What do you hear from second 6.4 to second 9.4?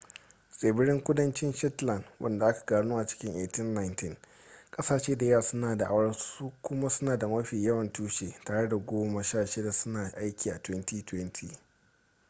kuma suna da mafi yawan tushe tare da goma